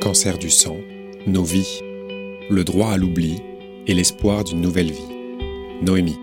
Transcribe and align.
cancer 0.00 0.38
du 0.38 0.48
sang, 0.48 0.76
nos 1.26 1.42
vies, 1.42 1.80
le 2.50 2.62
droit 2.62 2.92
à 2.92 2.96
l'oubli 2.96 3.42
et 3.86 3.94
l'espoir 3.94 4.44
d'une 4.44 4.60
nouvelle 4.60 4.92
vie. 4.92 5.08
Noémie. 5.82 6.18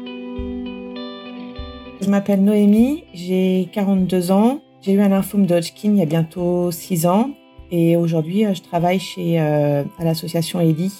Je 2.02 2.10
m'appelle 2.10 2.44
Noémie, 2.44 3.04
j'ai 3.14 3.70
42 3.74 4.32
ans. 4.32 4.62
J'ai 4.82 4.94
eu 4.94 5.02
un 5.02 5.10
lymphome 5.10 5.46
d'Hodgkin 5.46 5.92
il 5.92 5.98
y 5.98 6.02
a 6.02 6.06
bientôt 6.06 6.72
6 6.72 7.06
ans 7.08 7.32
et 7.72 7.98
aujourd'hui 7.98 8.46
je 8.54 8.62
travaille 8.62 9.00
chez 9.00 9.40
euh, 9.40 9.84
à 9.98 10.04
l'association 10.04 10.60
EDI 10.62 10.92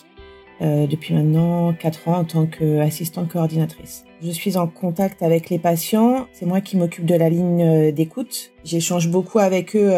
euh, 0.62 0.88
depuis 0.88 1.14
maintenant 1.14 1.74
4 1.74 2.08
ans 2.08 2.18
en 2.18 2.24
tant 2.24 2.46
qu'assistante 2.46 3.30
coordinatrice. 3.30 4.06
Je 4.22 4.32
suis 4.32 4.58
en 4.58 4.68
contact 4.68 5.22
avec 5.22 5.50
les 5.50 5.60
patients, 5.60 6.28
c'est 6.34 6.46
moi 6.46 6.62
qui 6.62 6.78
m'occupe 6.78 7.06
de 7.06 7.16
la 7.16 7.30
ligne 7.30 7.64
euh, 7.64 7.92
d'écoute. 7.92 8.52
J'échange 8.64 9.10
beaucoup 9.10 9.40
avec 9.40 9.76
eux 9.76 9.92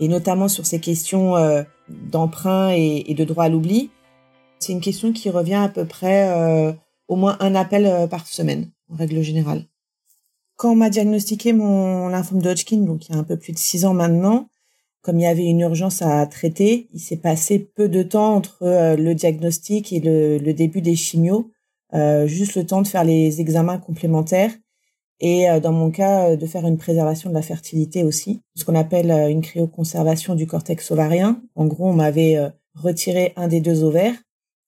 et 0.00 0.08
notamment 0.08 0.48
sur 0.48 0.66
ces 0.66 0.80
questions 0.80 1.34
d'emprunt 2.10 2.70
et, 2.70 3.14
de 3.14 3.24
droit 3.24 3.44
à 3.44 3.48
l'oubli. 3.48 3.90
C'est 4.58 4.72
une 4.72 4.80
question 4.80 5.12
qui 5.12 5.30
revient 5.30 5.54
à 5.54 5.68
peu 5.68 5.84
près 5.84 6.28
euh, 6.30 6.72
au 7.08 7.16
moins 7.16 7.36
un 7.40 7.54
appel 7.54 7.86
euh, 7.86 8.06
par 8.06 8.26
semaine, 8.26 8.70
en 8.90 8.96
règle 8.96 9.22
générale. 9.22 9.64
Quand 10.56 10.72
on 10.72 10.76
m'a 10.76 10.90
diagnostiqué 10.90 11.52
mon 11.52 12.08
lymphome 12.08 12.40
de 12.40 12.50
Hodgkin, 12.50 12.78
donc 12.78 13.08
il 13.08 13.12
y 13.12 13.16
a 13.16 13.18
un 13.18 13.24
peu 13.24 13.36
plus 13.36 13.52
de 13.52 13.58
six 13.58 13.84
ans 13.84 13.94
maintenant, 13.94 14.48
comme 15.00 15.18
il 15.18 15.22
y 15.22 15.26
avait 15.26 15.46
une 15.46 15.60
urgence 15.60 16.00
à 16.02 16.24
traiter, 16.26 16.88
il 16.92 17.00
s'est 17.00 17.16
passé 17.16 17.58
peu 17.58 17.88
de 17.88 18.02
temps 18.02 18.34
entre 18.34 18.62
euh, 18.62 18.96
le 18.96 19.14
diagnostic 19.14 19.92
et 19.92 19.98
le, 19.98 20.38
le 20.38 20.54
début 20.54 20.80
des 20.80 20.96
chimios, 20.96 21.50
juste 22.24 22.54
le 22.54 22.64
temps 22.64 22.80
de 22.80 22.88
faire 22.88 23.04
les 23.04 23.42
examens 23.42 23.76
complémentaires 23.76 24.52
et 25.24 25.46
dans 25.60 25.72
mon 25.72 25.90
cas 25.90 26.34
de 26.34 26.46
faire 26.46 26.66
une 26.66 26.76
préservation 26.76 27.30
de 27.30 27.34
la 27.34 27.42
fertilité 27.42 28.02
aussi, 28.02 28.42
ce 28.56 28.64
qu'on 28.64 28.74
appelle 28.74 29.10
une 29.30 29.40
cryoconservation 29.40 30.34
du 30.34 30.48
cortex 30.48 30.90
ovarien. 30.90 31.40
En 31.54 31.66
gros, 31.66 31.88
on 31.88 31.94
m'avait 31.94 32.38
retiré 32.74 33.32
un 33.36 33.48
des 33.48 33.60
deux 33.60 33.84
ovaires 33.84 34.16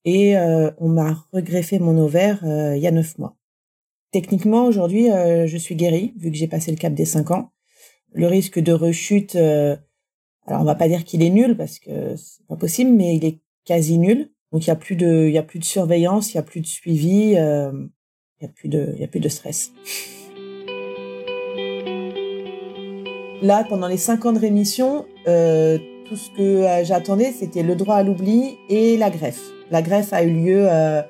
et 0.05 0.37
euh, 0.37 0.71
on 0.79 0.89
m'a 0.89 1.25
regreffé 1.33 1.79
mon 1.79 1.99
ovaire 1.99 2.41
euh, 2.45 2.77
il 2.77 2.83
y 2.83 2.87
a 2.87 2.91
neuf 2.91 3.19
mois. 3.19 3.37
Techniquement, 4.11 4.67
aujourd'hui, 4.67 5.11
euh, 5.11 5.47
je 5.47 5.57
suis 5.57 5.75
guérie, 5.75 6.15
vu 6.17 6.31
que 6.31 6.37
j'ai 6.37 6.47
passé 6.47 6.71
le 6.71 6.77
cap 6.77 6.95
des 6.95 7.05
cinq 7.05 7.31
ans. 7.31 7.51
Le 8.13 8.29
risque 8.29 8.61
de 8.61 8.73
rechute, 8.73 9.35
alors 9.35 10.61
on 10.61 10.65
va 10.65 10.77
pas 10.77 10.87
dire 10.87 11.05
qu'il 11.05 11.21
est 11.21 11.31
nul, 11.31 11.57
parce 11.57 11.81
que 11.81 12.15
c'est 12.15 12.47
pas 12.47 12.55
possible, 12.55 12.93
mais 12.93 13.17
il 13.17 13.25
est 13.25 13.41
quasi 13.65 13.99
nul. 13.99 14.31
Donc 14.53 14.65
il 14.65 14.69
y 14.69 14.71
a 14.71 14.77
plus 14.77 14.95
de, 14.95 15.27
il 15.27 15.33
y 15.33 15.39
a 15.39 15.43
plus 15.43 15.59
de 15.59 15.65
surveillance, 15.65 16.33
il 16.33 16.37
y 16.37 16.39
a 16.39 16.45
plus 16.45 16.61
de 16.61 16.67
suivi, 16.67 17.31
il 17.31 17.31
y 17.33 17.37
a 17.39 17.73
a 18.45 18.49
plus 18.49 18.69
de 18.69 19.29
stress. 19.29 19.73
Là, 23.45 23.63
pendant 23.69 23.89
les 23.89 23.99
cinq 23.99 24.25
ans 24.25 24.33
de 24.33 24.39
rémission, 24.39 25.05
tout 25.27 26.17
ce 26.17 26.31
que 26.35 26.65
j'attendais, 26.83 27.31
c'était 27.31 27.63
le 27.63 27.77
droit 27.77 27.97
à 27.97 28.03
l'oubli 28.03 28.57
et 28.71 28.97
la 28.97 29.11
greffe. 29.11 29.53
La 29.71 29.83
greffe 29.83 30.15
a 30.15 30.23
eu 30.23 30.31
lieu 30.31 30.67
euh, 30.71 31.03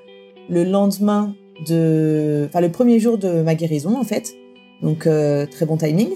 le 0.49 0.65
lendemain 0.65 1.35
de, 1.67 2.47
enfin 2.49 2.61
le 2.61 2.71
premier 2.71 2.99
jour 2.99 3.19
de 3.19 3.43
ma 3.43 3.55
guérison 3.55 3.97
en 3.97 4.05
fait. 4.05 4.35
Donc 4.83 5.07
euh, 5.07 5.47
très 5.47 5.67
bon 5.67 5.77
timing. 5.77 6.11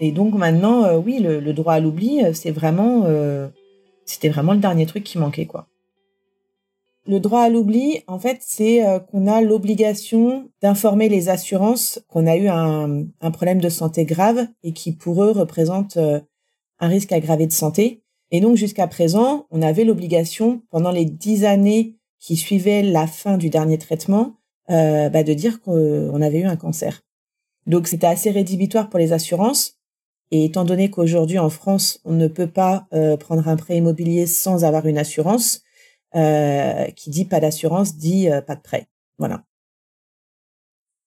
Et 0.00 0.12
donc 0.12 0.34
maintenant, 0.34 0.84
euh, 0.84 0.98
oui, 0.98 1.18
le, 1.18 1.52
droit 1.52 1.74
à 1.74 1.80
l'oubli, 1.80 2.20
c'est 2.34 2.50
vraiment, 2.50 3.06
c'était 4.04 4.28
vraiment 4.28 4.52
le 4.52 4.58
dernier 4.58 4.86
truc 4.86 5.04
qui 5.04 5.18
manquait 5.18 5.46
quoi. 5.46 5.68
Le 7.06 7.20
droit 7.20 7.42
à 7.42 7.50
l'oubli, 7.50 8.02
en 8.06 8.18
fait, 8.18 8.38
c'est 8.40 8.82
qu'on 9.10 9.26
a 9.26 9.42
l'obligation 9.42 10.50
d'informer 10.62 11.10
les 11.10 11.28
assurances 11.28 12.00
qu'on 12.08 12.26
a 12.26 12.36
eu 12.36 12.48
un, 12.48 13.06
problème 13.30 13.60
de 13.60 13.68
santé 13.68 14.06
grave 14.06 14.46
et 14.62 14.72
qui 14.72 14.92
pour 14.92 15.22
eux 15.22 15.30
représente 15.30 15.98
un 15.98 16.88
risque 16.88 17.12
aggravé 17.12 17.46
de 17.46 17.52
santé. 17.52 18.02
Et 18.30 18.40
donc 18.40 18.56
jusqu'à 18.56 18.86
présent, 18.86 19.46
on 19.50 19.62
avait 19.62 19.84
l'obligation, 19.84 20.62
pendant 20.70 20.90
les 20.90 21.04
dix 21.04 21.44
années 21.44 21.96
qui 22.18 22.36
suivaient 22.36 22.82
la 22.82 23.06
fin 23.06 23.36
du 23.36 23.50
dernier 23.50 23.78
traitement, 23.78 24.36
euh, 24.70 25.08
bah, 25.10 25.22
de 25.22 25.34
dire 25.34 25.60
qu'on 25.60 26.22
avait 26.22 26.40
eu 26.40 26.46
un 26.46 26.56
cancer. 26.56 27.02
Donc 27.66 27.86
c'était 27.86 28.06
assez 28.06 28.30
rédhibitoire 28.30 28.88
pour 28.88 28.98
les 28.98 29.12
assurances. 29.12 29.74
Et 30.30 30.46
étant 30.46 30.64
donné 30.64 30.90
qu'aujourd'hui 30.90 31.38
en 31.38 31.50
France, 31.50 32.00
on 32.04 32.12
ne 32.12 32.26
peut 32.26 32.46
pas 32.46 32.86
euh, 32.94 33.16
prendre 33.16 33.46
un 33.46 33.56
prêt 33.56 33.76
immobilier 33.76 34.26
sans 34.26 34.64
avoir 34.64 34.86
une 34.86 34.98
assurance, 34.98 35.60
euh, 36.16 36.86
qui 36.96 37.10
dit 37.10 37.24
pas 37.24 37.40
d'assurance 37.40 37.96
dit 37.96 38.28
pas 38.46 38.56
de 38.56 38.62
prêt. 38.62 38.88
Voilà. 39.18 39.44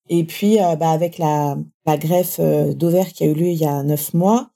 Et 0.09 0.23
puis 0.23 0.57
bah, 0.57 0.91
avec 0.91 1.18
la, 1.18 1.57
la 1.85 1.97
greffe 1.97 2.40
d'ovaire 2.40 3.12
qui 3.12 3.23
a 3.23 3.28
eu 3.28 3.34
lieu 3.34 3.47
il 3.47 3.57
y 3.57 3.66
a 3.66 3.84
neuf 3.84 4.13
mois, 4.13 4.51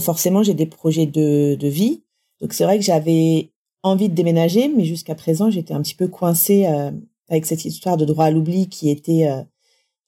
forcément 0.00 0.42
j'ai 0.42 0.54
des 0.54 0.66
projets 0.66 1.06
de, 1.06 1.56
de 1.56 1.68
vie 1.68 2.02
donc 2.42 2.52
c'est 2.52 2.64
vrai 2.64 2.76
que 2.76 2.84
j'avais 2.84 3.52
envie 3.84 4.08
de 4.08 4.14
déménager, 4.14 4.68
mais 4.68 4.84
jusqu'à 4.84 5.14
présent 5.14 5.48
j'étais 5.48 5.72
un 5.72 5.80
petit 5.80 5.94
peu 5.94 6.08
coincée 6.08 6.66
euh, 6.66 6.90
avec 7.28 7.46
cette 7.46 7.64
histoire 7.64 7.96
de 7.96 8.04
droit 8.04 8.26
à 8.26 8.30
l'oubli 8.30 8.68
qui 8.68 8.90
était 8.90 9.28
euh, 9.30 9.42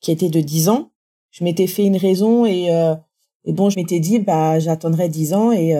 qui 0.00 0.10
était 0.10 0.28
de 0.28 0.41
10 0.41 0.69
ans. 0.69 0.91
Je 1.31 1.44
m'étais 1.44 1.69
fait 1.69 1.87
une 1.87 1.97
raison 1.97 2.44
et 2.44 2.71
euh, 2.71 2.97
et 3.44 3.53
bon 3.53 3.71
je 3.71 3.77
m'étais 3.77 4.00
dit 4.00 4.19
bah 4.19 4.59
j'attendrai 4.59 5.09
10 5.09 5.33
ans 5.33 5.53
et 5.53 5.75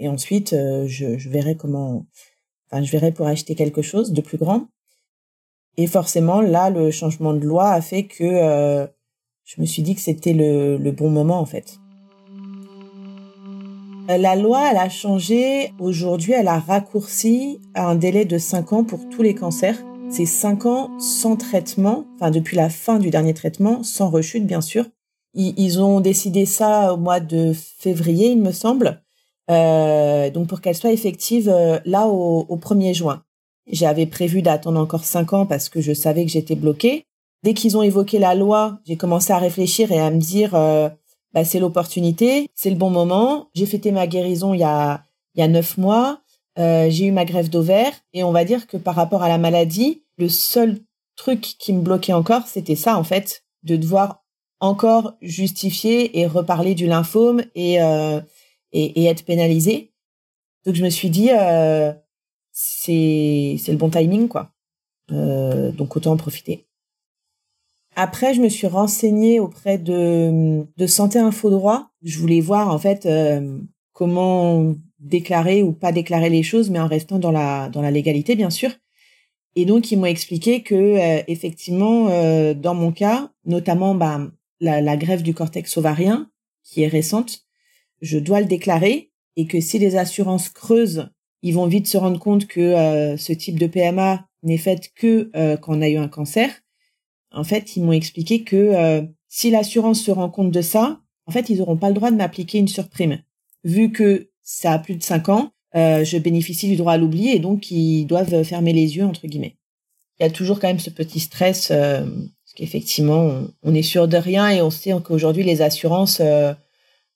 et 0.00 0.08
ensuite 0.08 0.50
je, 0.52 1.18
je 1.18 1.28
verrai 1.30 1.56
comment 1.56 2.06
enfin 2.70 2.82
je 2.82 2.90
verrai 2.92 3.12
pour 3.12 3.26
acheter 3.26 3.54
quelque 3.54 3.82
chose 3.82 4.12
de 4.12 4.20
plus 4.20 4.38
grand. 4.38 4.68
Et 5.76 5.86
forcément 5.86 6.40
là 6.40 6.70
le 6.70 6.90
changement 6.90 7.34
de 7.34 7.44
loi 7.44 7.70
a 7.70 7.80
fait 7.80 8.04
que 8.04 8.88
je 9.44 9.60
me 9.60 9.66
suis 9.66 9.82
dit 9.82 9.94
que 9.94 10.00
c'était 10.00 10.34
le, 10.34 10.76
le 10.76 10.92
bon 10.92 11.10
moment 11.10 11.38
en 11.38 11.46
fait. 11.46 11.78
Euh, 14.10 14.16
la 14.16 14.36
loi, 14.36 14.70
elle 14.70 14.78
a 14.78 14.88
changé. 14.88 15.72
Aujourd'hui, 15.78 16.32
elle 16.32 16.48
a 16.48 16.58
raccourci 16.58 17.60
à 17.74 17.88
un 17.88 17.94
délai 17.94 18.24
de 18.24 18.38
5 18.38 18.72
ans 18.72 18.84
pour 18.84 19.08
tous 19.08 19.22
les 19.22 19.34
cancers. 19.34 19.78
C'est 20.10 20.26
5 20.26 20.64
ans 20.64 20.98
sans 20.98 21.36
traitement, 21.36 22.06
enfin 22.14 22.30
depuis 22.30 22.56
la 22.56 22.70
fin 22.70 22.98
du 22.98 23.10
dernier 23.10 23.34
traitement, 23.34 23.82
sans 23.82 24.08
rechute 24.08 24.46
bien 24.46 24.62
sûr. 24.62 24.86
Ils, 25.34 25.80
ont 25.80 26.00
décidé 26.00 26.46
ça 26.46 26.94
au 26.94 26.96
mois 26.96 27.20
de 27.20 27.52
février, 27.52 28.30
il 28.30 28.40
me 28.40 28.50
semble. 28.50 29.02
Euh, 29.50 30.30
donc 30.30 30.48
pour 30.48 30.60
qu'elle 30.60 30.74
soit 30.74 30.92
effective 30.92 31.48
euh, 31.48 31.78
là 31.84 32.06
au, 32.06 32.46
au 32.48 32.56
1er 32.56 32.94
juin. 32.94 33.22
J'avais 33.70 34.06
prévu 34.06 34.42
d'attendre 34.42 34.80
encore 34.80 35.04
5 35.04 35.32
ans 35.32 35.46
parce 35.46 35.68
que 35.68 35.80
je 35.80 35.92
savais 35.92 36.24
que 36.24 36.30
j'étais 36.30 36.54
bloquée. 36.54 37.04
Dès 37.44 37.54
qu'ils 37.54 37.76
ont 37.76 37.82
évoqué 37.82 38.18
la 38.18 38.34
loi, 38.34 38.80
j'ai 38.86 38.96
commencé 38.96 39.32
à 39.32 39.38
réfléchir 39.38 39.92
et 39.92 40.00
à 40.00 40.10
me 40.10 40.18
dire 40.18 40.54
euh, 40.54 40.88
bah, 41.32 41.44
c'est 41.44 41.60
l'opportunité, 41.60 42.48
c'est 42.54 42.70
le 42.70 42.76
bon 42.76 42.90
moment. 42.90 43.48
J'ai 43.54 43.66
fêté 43.66 43.92
ma 43.92 44.06
guérison 44.06 44.54
il 44.54 44.60
y 44.60 44.64
a 44.64 45.04
il 45.34 45.40
y 45.40 45.42
a 45.42 45.48
neuf 45.48 45.78
mois. 45.78 46.20
Euh, 46.58 46.88
j'ai 46.90 47.06
eu 47.06 47.12
ma 47.12 47.24
greffe 47.24 47.50
d'ovaire 47.50 47.92
et 48.12 48.24
on 48.24 48.32
va 48.32 48.44
dire 48.44 48.66
que 48.66 48.76
par 48.76 48.96
rapport 48.96 49.22
à 49.22 49.28
la 49.28 49.38
maladie, 49.38 50.02
le 50.16 50.28
seul 50.28 50.80
truc 51.14 51.40
qui 51.40 51.72
me 51.72 51.80
bloquait 51.82 52.12
encore, 52.12 52.46
c'était 52.46 52.74
ça 52.74 52.98
en 52.98 53.04
fait, 53.04 53.44
de 53.62 53.76
devoir 53.76 54.24
encore 54.58 55.14
justifier 55.22 56.18
et 56.18 56.26
reparler 56.26 56.74
du 56.74 56.86
lymphome 56.86 57.44
et 57.54 57.80
euh, 57.80 58.20
et, 58.72 59.02
et, 59.02 59.06
être 59.06 59.24
pénalisé. 59.24 59.92
Donc 60.64 60.74
je 60.74 60.84
me 60.84 60.90
suis 60.90 61.10
dit 61.10 61.30
euh, 61.30 61.92
c'est 62.52 63.58
le 63.68 63.76
bon 63.76 63.90
timing 63.90 64.28
quoi. 64.28 64.52
Euh, 65.10 65.72
donc 65.72 65.96
autant 65.96 66.12
en 66.12 66.16
profiter. 66.16 66.66
Après, 68.00 68.32
je 68.32 68.40
me 68.40 68.48
suis 68.48 68.68
renseignée 68.68 69.40
auprès 69.40 69.76
de, 69.76 70.64
de 70.76 70.86
Santé 70.86 71.18
Info 71.18 71.50
Droit. 71.50 71.90
Je 72.02 72.18
voulais 72.20 72.40
voir 72.40 72.72
en 72.72 72.78
fait 72.78 73.06
euh, 73.06 73.58
comment 73.92 74.76
déclarer 75.00 75.64
ou 75.64 75.72
pas 75.72 75.90
déclarer 75.90 76.30
les 76.30 76.44
choses, 76.44 76.70
mais 76.70 76.78
en 76.78 76.86
restant 76.86 77.18
dans 77.18 77.32
la 77.32 77.68
dans 77.70 77.82
la 77.82 77.90
légalité, 77.90 78.36
bien 78.36 78.50
sûr. 78.50 78.70
Et 79.56 79.64
donc, 79.64 79.90
ils 79.90 79.98
m'ont 79.98 80.06
expliqué 80.06 80.62
que 80.62 80.76
euh, 80.76 81.22
effectivement, 81.26 82.08
euh, 82.10 82.54
dans 82.54 82.74
mon 82.74 82.92
cas, 82.92 83.32
notamment 83.44 83.96
bah, 83.96 84.20
la, 84.60 84.80
la 84.80 84.96
grève 84.96 85.22
du 85.22 85.34
cortex 85.34 85.76
ovarien, 85.76 86.30
qui 86.62 86.82
est 86.82 86.88
récente, 86.88 87.47
je 88.00 88.18
dois 88.18 88.40
le 88.40 88.46
déclarer 88.46 89.10
et 89.36 89.46
que 89.46 89.60
si 89.60 89.78
les 89.78 89.96
assurances 89.96 90.48
creusent, 90.48 91.08
ils 91.42 91.54
vont 91.54 91.66
vite 91.66 91.86
se 91.86 91.96
rendre 91.96 92.18
compte 92.18 92.46
que 92.46 93.16
ce 93.16 93.32
type 93.32 93.58
de 93.58 93.66
PMA 93.66 94.26
n'est 94.42 94.58
fait 94.58 94.90
que 94.94 95.30
quand 95.56 95.76
on 95.76 95.82
a 95.82 95.88
eu 95.88 95.96
un 95.96 96.08
cancer 96.08 96.50
en 97.32 97.44
fait, 97.44 97.76
ils 97.76 97.82
m'ont 97.82 97.92
expliqué 97.92 98.42
que 98.42 98.56
euh, 98.56 99.02
si 99.28 99.50
l'assurance 99.50 100.00
se 100.00 100.10
rend 100.10 100.30
compte 100.30 100.50
de 100.50 100.62
ça, 100.62 101.00
en 101.26 101.32
fait, 101.32 101.50
ils 101.50 101.58
n'auront 101.58 101.76
pas 101.76 101.88
le 101.88 101.94
droit 101.94 102.10
de 102.10 102.16
m'appliquer 102.16 102.58
une 102.58 102.68
surprime. 102.68 103.20
Vu 103.64 103.92
que 103.92 104.30
ça 104.42 104.72
a 104.72 104.78
plus 104.78 104.94
de 104.94 105.02
cinq 105.02 105.28
ans, 105.28 105.50
euh, 105.76 106.04
je 106.04 106.16
bénéficie 106.16 106.68
du 106.68 106.76
droit 106.76 106.94
à 106.94 106.96
l'oubli 106.96 107.28
et 107.28 107.38
donc 107.38 107.70
ils 107.70 108.06
doivent 108.06 108.42
fermer 108.44 108.72
les 108.72 108.96
yeux, 108.96 109.04
entre 109.04 109.26
guillemets. 109.26 109.56
Il 110.18 110.22
y 110.22 110.26
a 110.26 110.30
toujours 110.30 110.58
quand 110.58 110.68
même 110.68 110.80
ce 110.80 110.90
petit 110.90 111.20
stress, 111.20 111.70
euh, 111.70 112.00
parce 112.00 112.54
qu'effectivement, 112.56 113.42
on, 113.62 113.74
est 113.74 113.82
sûr 113.82 114.08
de 114.08 114.16
rien 114.16 114.48
et 114.48 114.62
on 114.62 114.70
sait 114.70 114.92
qu'aujourd'hui, 115.04 115.44
les 115.44 115.62
assurances, 115.62 116.22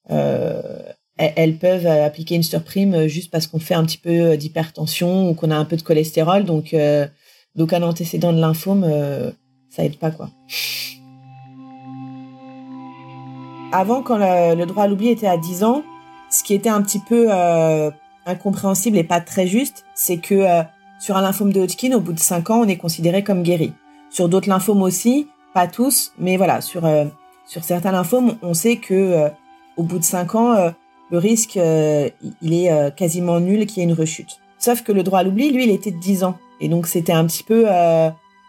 elles, 0.08 1.56
peuvent 1.58 1.86
appliquer 1.86 2.34
une 2.34 2.42
surprime 2.42 3.06
juste 3.06 3.30
parce 3.30 3.46
qu'on 3.46 3.60
fait 3.60 3.74
un 3.74 3.84
petit 3.84 3.98
peu 3.98 4.36
d'hypertension 4.36 5.28
ou 5.28 5.34
qu'on 5.34 5.50
a 5.50 5.56
un 5.56 5.64
peu 5.64 5.76
de 5.76 5.82
cholestérol. 5.82 6.44
Donc, 6.44 6.74
donc 7.54 7.72
un 7.72 7.82
antécédent 7.82 8.32
de 8.32 8.40
lymphome 8.40 8.84
ça 9.70 9.84
aide 9.84 9.96
pas 9.98 10.10
quoi. 10.10 10.30
Avant, 13.72 14.02
quand 14.02 14.18
le, 14.18 14.66
droit 14.66 14.84
à 14.84 14.86
l'oubli 14.86 15.08
était 15.08 15.26
à 15.26 15.38
10 15.38 15.64
ans, 15.64 15.82
ce 16.30 16.44
qui 16.44 16.52
était 16.52 16.68
un 16.68 16.82
petit 16.82 16.98
peu 16.98 17.28
euh, 17.30 17.90
incompréhensible 18.26 18.98
et 18.98 19.04
pas 19.04 19.20
très 19.20 19.46
juste, 19.46 19.86
c'est 19.94 20.18
que 20.18 20.34
euh, 20.34 20.62
sur 21.00 21.16
un 21.16 21.22
lymphome 21.22 21.54
de 21.54 21.60
Hodgkin, 21.60 21.94
au 21.94 22.00
bout 22.00 22.12
de 22.12 22.20
5 22.20 22.50
ans, 22.50 22.60
on 22.60 22.68
est 22.68 22.76
considéré 22.76 23.24
comme 23.24 23.42
guéri. 23.42 23.72
Sur 24.10 24.28
d'autres 24.28 24.48
lymphomes 24.50 24.82
aussi, 24.82 25.26
pas 25.54 25.66
tous, 25.66 26.12
mais 26.18 26.36
voilà, 26.36 26.60
sur 26.60 26.84
euh, 26.84 27.06
sur 27.46 27.64
certains 27.64 27.92
lymphomes, 27.92 28.36
on 28.42 28.52
sait 28.52 28.76
que 28.76 28.92
euh, 28.92 29.28
au 29.76 29.82
bout 29.82 29.98
de 29.98 30.04
5 30.04 30.34
ans, 30.34 30.72
le 31.10 31.18
risque 31.18 31.56
il 31.56 32.54
est 32.54 32.94
quasiment 32.96 33.40
nul 33.40 33.66
qu'il 33.66 33.78
y 33.78 33.80
ait 33.80 33.88
une 33.88 33.94
rechute. 33.94 34.40
Sauf 34.58 34.82
que 34.82 34.92
le 34.92 35.02
droit 35.02 35.20
à 35.20 35.22
l'oubli, 35.22 35.50
lui, 35.50 35.64
il 35.64 35.70
était 35.70 35.90
de 35.90 35.98
10 35.98 36.24
ans. 36.24 36.38
Et 36.60 36.68
donc 36.68 36.86
c'était 36.86 37.12
un 37.12 37.26
petit 37.26 37.42
peu 37.42 37.66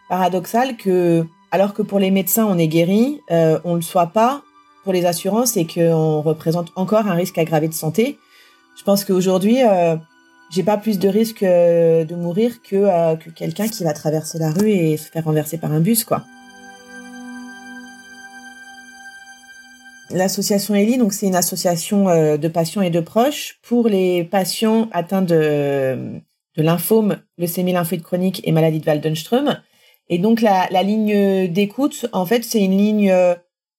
paradoxal 0.10 0.78
que 0.78 1.26
alors 1.52 1.74
que 1.74 1.82
pour 1.82 2.00
les 2.00 2.12
médecins, 2.12 2.46
on 2.46 2.58
est 2.58 2.68
guéri, 2.68 3.22
on 3.30 3.76
le 3.76 3.82
soit 3.82 4.08
pas 4.08 4.44
pour 4.84 4.94
les 4.94 5.06
assurances 5.06 5.58
et 5.58 5.66
qu'on 5.66 6.22
représente 6.22 6.72
encore 6.76 7.08
un 7.08 7.14
risque 7.14 7.38
aggravé 7.38 7.68
de 7.68 7.74
santé. 7.74 8.20
Je 8.78 8.84
pense 8.84 9.06
qu'aujourd'hui, 9.06 9.64
euh, 9.64 9.96
j'ai 10.52 10.64
pas 10.64 10.78
plus 10.78 11.00
de 11.00 11.08
risque 11.08 11.44
euh, 11.44 12.06
de 12.06 12.16
mourir 12.16 12.62
que, 12.62 12.76
euh, 12.76 13.16
que 13.16 13.30
quelqu'un 13.30 13.68
qui 13.68 13.84
va 13.84 13.94
traverser 13.94 14.40
la 14.40 14.52
rue 14.52 14.70
et 14.70 14.98
se 14.98 15.10
faire 15.10 15.24
renverser 15.26 15.58
par 15.58 15.72
un 15.72 15.80
bus, 15.80 16.04
quoi. 16.04 16.24
L'association 20.14 20.76
ELI, 20.76 20.98
donc 20.98 21.14
c'est 21.14 21.28
une 21.28 21.36
association 21.36 22.08
euh, 22.10 22.38
de 22.38 22.48
patients 22.48 22.82
et 22.82 22.90
de 22.90 23.00
proches 23.00 23.60
pour 23.64 23.88
les 23.88 24.24
patients 24.24 24.90
atteints 24.92 25.22
de, 25.22 26.22
de 26.56 26.64
lymphome, 26.64 27.18
leucémie 27.38 27.74
lymphoïde 27.74 28.04
chronique 28.04 28.42
et 28.46 28.52
maladie 28.52 28.80
de 28.80 28.86
Waldenström. 28.86 29.60
Et 30.10 30.20
donc 30.20 30.42
la, 30.42 30.68
ligne 30.84 31.48
d'écoute, 31.52 32.06
en 32.14 32.26
fait, 32.26 32.44
c'est 32.44 32.64
une 32.64 32.78
ligne 32.78 33.14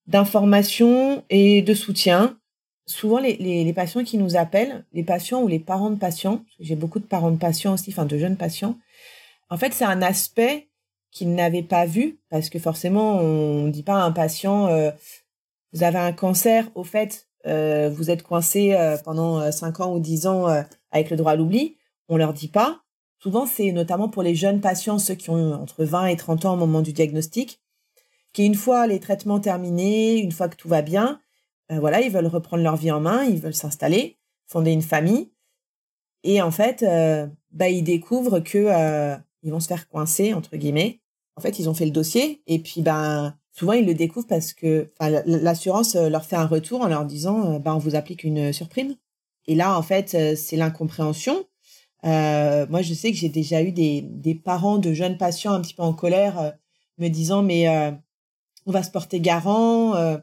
d'information 0.07 1.23
et 1.31 1.63
de 1.63 1.75
soutien. 1.75 2.39
Souvent, 2.87 3.19
les, 3.19 3.73
patients 3.75 4.05
qui 4.05 4.19
nous 4.19 4.37
appellent, 4.37 4.85
les 4.93 5.03
patients 5.03 5.43
ou 5.43 5.49
les 5.49 5.59
parents 5.59 5.91
de 5.91 5.99
patients, 5.99 6.45
j'ai 6.61 6.77
beaucoup 6.77 6.99
de 6.99 7.07
parents 7.07 7.31
de 7.31 7.39
patients 7.39 7.75
aussi, 7.75 7.91
enfin 7.91 8.05
de 8.05 8.19
jeunes 8.19 8.37
patients, 8.37 8.77
en 9.51 9.57
fait, 9.57 9.73
c'est 9.73 9.85
un 9.85 10.03
aspect 10.03 10.69
qu'ils 11.11 11.35
n'avaient 11.35 11.63
pas 11.63 11.87
vu, 11.87 12.19
parce 12.29 12.51
que 12.51 12.59
forcément, 12.59 13.19
on 13.19 13.65
ne 13.65 13.71
dit 13.71 13.83
pas 13.83 13.95
à 13.95 14.05
un 14.05 14.13
patient, 14.13 14.67
euh, 14.67 14.91
vous 15.75 15.83
avez 15.83 15.99
un 15.99 16.13
cancer, 16.13 16.71
au 16.75 16.85
fait, 16.85 17.29
euh, 17.47 17.91
vous 17.91 18.11
êtes 18.11 18.23
coincé 18.23 18.73
euh, 18.73 18.97
pendant 19.05 19.51
5 19.53 19.81
ans 19.81 19.95
ou 19.95 20.01
10 20.01 20.27
ans 20.27 20.47
avec 20.91 21.11
le 21.11 21.17
droit 21.17 21.33
à 21.33 21.37
l'oubli. 21.37 21.77
On 22.09 22.17
leur 22.17 22.33
dit 22.33 22.49
pas. 22.49 22.81
Souvent, 23.19 23.47
c'est 23.47 23.73
notamment 23.73 24.09
pour 24.09 24.23
les 24.23 24.35
jeunes 24.35 24.61
patients, 24.61 24.99
ceux 24.99 25.15
qui 25.15 25.31
ont 25.31 25.53
entre 25.55 25.85
20 25.85 26.07
et 26.07 26.17
30 26.17 26.45
ans 26.45 26.55
au 26.55 26.57
moment 26.57 26.83
du 26.83 26.93
diagnostic, 26.93 27.61
qui 28.33 28.45
une 28.47 28.55
fois 28.55 28.87
les 28.87 29.01
traitements 29.01 29.41
terminés, 29.41 30.19
une 30.19 30.33
fois 30.33 30.49
que 30.49 30.57
tout 30.57 30.69
va 30.69 30.83
bien, 30.83 31.21
voilà, 31.71 32.03
ils 32.03 32.11
veulent 32.11 32.27
reprendre 32.27 32.63
leur 32.63 32.77
vie 32.77 32.91
en 32.91 33.01
main, 33.01 33.25
ils 33.25 33.41
veulent 33.41 33.55
s'installer, 33.55 34.19
fonder 34.47 34.71
une 34.71 34.83
famille, 34.83 35.31
et 36.25 36.41
en 36.41 36.51
fait, 36.51 36.83
euh, 36.83 37.27
bah, 37.53 37.69
ils 37.69 37.85
découvrent 37.85 38.41
que 38.41 38.59
euh, 38.59 39.17
ils 39.43 39.53
vont 39.53 39.61
se 39.61 39.69
faire 39.69 39.89
coincer 39.89 40.35
entre 40.35 40.57
guillemets. 40.57 41.01
En 41.37 41.41
fait, 41.41 41.59
ils 41.59 41.69
ont 41.69 41.75
fait 41.75 41.85
le 41.85 41.91
dossier, 41.91 42.43
et 42.47 42.59
puis 42.59 42.81
ben 42.81 43.37
souvent 43.55 43.73
ils 43.73 43.87
le 43.87 43.95
découvrent 43.95 44.27
parce 44.27 44.53
que 44.53 44.91
l'assurance 45.01 45.95
euh, 45.95 46.11
leur 46.11 46.27
fait 46.27 46.37
un 46.37 46.47
retour 46.47 46.83
en 46.83 46.89
leur 46.89 47.07
disant 47.07 47.59
ben 47.59 47.75
on 47.75 47.79
vous 47.79 47.95
applique 47.95 48.25
une 48.25 48.53
surprime. 48.53 48.95
Et 49.47 49.55
là, 49.55 49.79
en 49.79 49.83
fait, 49.83 50.37
c'est 50.37 50.57
l'incompréhension. 50.57 51.47
moi, 52.03 52.83
je 52.83 52.95
sais 52.95 53.11
que 53.11 53.17
j'ai 53.17 53.29
déjà 53.29 53.63
eu 53.63 53.73
des, 53.73 54.41
parents 54.43 54.79
de 54.79 54.93
jeunes 54.93 55.19
patients 55.19 55.53
un 55.53 55.61
petit 55.61 55.75
peu 55.75 55.83
en 55.83 55.93
colère 55.93 56.55
me 56.99 57.09
disant 57.09 57.43
mais 57.43 57.69
on 58.67 58.73
va 58.73 58.83
se 58.83 58.91
porter 58.91 59.21
garant, 59.21 59.95
il 59.95 60.01
euh, 60.01 60.19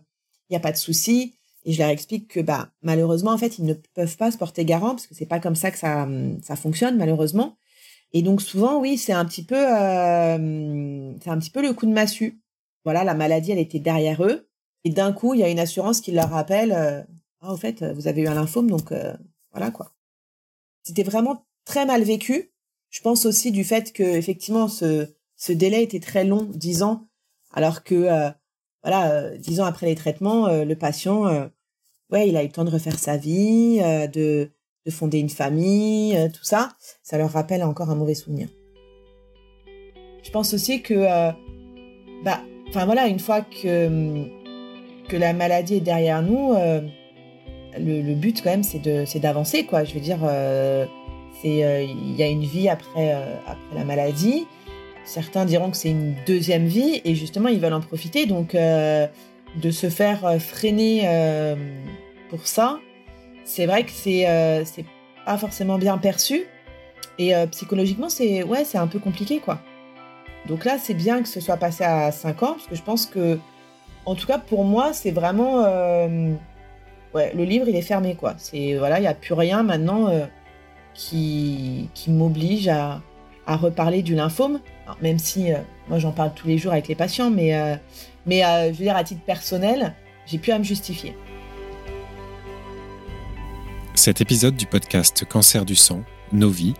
n'y 0.49 0.57
a 0.57 0.59
pas 0.59 0.71
de 0.71 0.77
souci. 0.77 1.35
Et 1.63 1.73
je 1.73 1.79
leur 1.79 1.89
explique 1.89 2.27
que 2.27 2.39
bah 2.39 2.69
malheureusement 2.81 3.31
en 3.31 3.37
fait 3.37 3.59
ils 3.59 3.65
ne 3.65 3.75
peuvent 3.75 4.17
pas 4.17 4.31
se 4.31 4.37
porter 4.37 4.65
garant 4.65 4.91
parce 4.91 5.05
que 5.05 5.13
c'est 5.13 5.27
pas 5.27 5.39
comme 5.39 5.55
ça 5.55 5.69
que 5.69 5.77
ça 5.77 6.07
ça 6.41 6.55
fonctionne 6.55 6.97
malheureusement. 6.97 7.55
Et 8.13 8.23
donc 8.23 8.41
souvent 8.41 8.79
oui 8.79 8.97
c'est 8.97 9.13
un 9.13 9.25
petit 9.25 9.43
peu 9.43 9.55
euh, 9.55 11.13
c'est 11.21 11.29
un 11.29 11.37
petit 11.37 11.51
peu 11.51 11.61
le 11.61 11.73
coup 11.73 11.85
de 11.85 11.93
massue. 11.93 12.41
Voilà 12.83 13.03
la 13.03 13.13
maladie 13.13 13.51
elle 13.51 13.59
était 13.59 13.79
derrière 13.79 14.23
eux 14.23 14.49
et 14.83 14.89
d'un 14.89 15.13
coup 15.13 15.33
il 15.33 15.39
y 15.39 15.43
a 15.43 15.49
une 15.49 15.59
assurance 15.59 16.01
qui 16.01 16.11
leur 16.11 16.29
rappelle 16.29 16.71
euh, 16.71 17.01
ah 17.41 17.53
au 17.53 17.57
fait 17.57 17.83
vous 17.83 18.07
avez 18.07 18.21
eu 18.21 18.27
un 18.27 18.33
lymphome 18.33 18.69
donc 18.69 18.93
voilà 19.51 19.71
quoi. 19.71 19.93
C'était 20.83 21.03
vraiment 21.03 21.45
très 21.65 21.85
mal 21.85 22.03
vécu. 22.03 22.51
Je 22.89 23.01
pense 23.01 23.25
aussi 23.25 23.51
du 23.51 23.63
fait 23.63 23.93
que 23.93 24.03
effectivement 24.03 24.67
ce 24.67 25.13
ce 25.41 25.51
délai 25.53 25.81
était 25.81 25.99
très 25.99 26.23
long, 26.23 26.47
dix 26.53 26.83
ans, 26.83 27.07
alors 27.51 27.83
que, 27.83 27.95
euh, 27.95 28.29
voilà, 28.83 29.11
euh, 29.11 29.37
dix 29.37 29.59
ans 29.59 29.65
après 29.65 29.87
les 29.87 29.95
traitements, 29.95 30.45
euh, 30.45 30.65
le 30.65 30.75
patient, 30.75 31.49
ouais, 32.11 32.29
il 32.29 32.37
a 32.37 32.43
eu 32.43 32.45
le 32.45 32.51
temps 32.51 32.63
de 32.63 32.69
refaire 32.69 32.99
sa 32.99 33.17
vie, 33.17 33.79
de, 33.79 34.51
de 34.85 34.91
fonder 34.91 35.17
une 35.17 35.29
famille, 35.29 36.15
tout 36.31 36.43
ça. 36.43 36.69
Ça 37.01 37.17
leur 37.17 37.31
rappelle 37.31 37.63
encore 37.63 37.89
un 37.89 37.95
mauvais 37.95 38.13
souvenir. 38.13 38.49
Je 40.21 40.29
pense 40.29 40.53
aussi 40.53 40.83
que, 40.83 41.31
bah, 42.23 42.43
enfin 42.71 42.85
voilà, 42.85 43.07
une 43.07 43.19
fois 43.19 43.41
que 43.41 44.25
que 45.07 45.17
la 45.17 45.33
maladie 45.33 45.75
est 45.75 45.81
derrière 45.81 46.21
nous, 46.23 46.53
le, 47.77 48.01
le, 48.01 48.13
but 48.15 48.41
quand 48.41 48.49
même 48.49 48.63
c'est 48.63 49.19
d'avancer 49.19 49.65
quoi. 49.65 49.83
Je 49.83 49.93
veux 49.93 49.99
dire, 49.99 50.19
c'est 51.41 51.85
il 51.85 52.15
y 52.15 52.23
a 52.23 52.27
une 52.27 52.43
vie 52.43 52.69
après 52.69 53.11
après 53.45 53.75
la 53.75 53.83
maladie. 53.83 54.45
Certains 55.03 55.45
diront 55.45 55.71
que 55.71 55.77
c'est 55.77 55.89
une 55.89 56.15
deuxième 56.25 56.65
vie 56.65 57.01
et 57.03 57.15
justement 57.15 57.49
ils 57.49 57.59
veulent 57.59 57.73
en 57.73 57.81
profiter. 57.81 58.25
Donc 58.25 58.55
euh, 58.55 59.07
de 59.55 59.71
se 59.71 59.89
faire 59.89 60.25
euh, 60.25 60.39
freiner 60.39 61.01
euh, 61.05 61.55
pour 62.29 62.47
ça, 62.47 62.79
c'est 63.43 63.65
vrai 63.65 63.83
que 63.83 63.91
c'est 63.91 64.25
pas 65.25 65.37
forcément 65.37 65.77
bien 65.77 65.97
perçu 65.97 66.43
et 67.19 67.33
psychologiquement 67.51 68.09
c'est 68.09 68.41
ouais 68.43 68.63
c'est 68.63 68.77
un 68.77 68.87
peu 68.87 68.99
compliqué 68.99 69.39
quoi. 69.39 69.61
Donc 70.47 70.65
là 70.65 70.77
c'est 70.79 70.93
bien 70.93 71.21
que 71.21 71.27
ce 71.27 71.39
soit 71.39 71.57
passé 71.57 71.83
à 71.83 72.11
5 72.11 72.43
ans 72.43 72.53
parce 72.53 72.67
que 72.67 72.75
je 72.75 72.81
pense 72.81 73.05
que 73.05 73.39
en 74.05 74.15
tout 74.15 74.27
cas 74.27 74.39
pour 74.39 74.63
moi 74.63 74.93
c'est 74.93 75.11
vraiment 75.11 75.63
ouais 77.13 77.33
le 77.33 77.43
livre 77.43 77.67
il 77.67 77.75
est 77.75 77.81
fermé 77.81 78.15
quoi. 78.15 78.35
C'est 78.37 78.75
voilà 78.75 78.99
il 78.99 79.03
y 79.03 79.07
a 79.07 79.13
plus 79.13 79.33
rien 79.33 79.63
maintenant 79.63 80.09
qui 80.93 81.89
qui 81.93 82.11
m'oblige 82.11 82.69
à 83.51 83.55
reparler 83.55 84.01
du 84.01 84.15
lymphome, 84.15 84.59
même 85.01 85.19
si 85.19 85.51
euh, 85.51 85.57
moi 85.89 85.99
j'en 85.99 86.11
parle 86.11 86.33
tous 86.33 86.47
les 86.47 86.57
jours 86.57 86.71
avec 86.71 86.87
les 86.87 86.95
patients, 86.95 87.29
mais, 87.29 87.55
euh, 87.55 87.75
euh, 87.75 87.77
je 88.27 88.69
veux 88.69 88.83
dire 88.83 88.95
à 88.95 89.03
titre 89.03 89.21
personnel, 89.21 89.95
j'ai 90.25 90.37
pu 90.37 90.51
à 90.51 90.59
me 90.59 90.63
justifier. 90.63 91.15
Cet 93.93 94.21
épisode 94.21 94.55
du 94.55 94.65
podcast 94.65 95.25
Cancer 95.27 95.65
du 95.65 95.75
sang, 95.75 96.03
Nos 96.31 96.49
vies, 96.49 96.73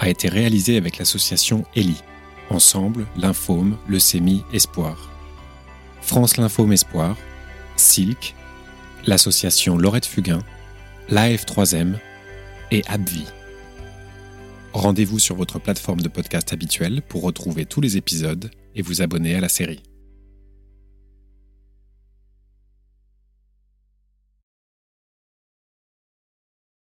a 0.00 0.08
été 0.08 0.28
réalisé 0.28 0.76
avec 0.76 0.98
l'association 0.98 1.64
ELI, 1.76 1.96
Ensemble, 2.52 3.06
Lymphome, 3.16 3.76
Leucémie, 3.88 4.44
Espoir. 4.52 5.10
France 6.02 6.36
Lymphome 6.36 6.72
Espoir, 6.72 7.16
Silk, 7.76 8.34
l'association 9.06 9.78
Laurette 9.78 10.06
Fugain, 10.06 10.40
l'AF3M 11.08 11.94
et 12.70 12.82
ABVI. 12.88 13.24
Rendez-vous 14.72 15.18
sur 15.18 15.36
votre 15.36 15.58
plateforme 15.58 16.00
de 16.00 16.08
podcast 16.08 16.52
habituelle 16.52 17.02
pour 17.02 17.22
retrouver 17.22 17.64
tous 17.64 17.80
les 17.80 17.96
épisodes 17.96 18.50
et 18.74 18.82
vous 18.82 19.02
abonner 19.02 19.34
à 19.34 19.40
la 19.40 19.48
série. 19.48 19.82